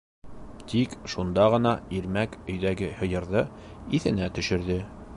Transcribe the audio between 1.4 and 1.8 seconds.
ғына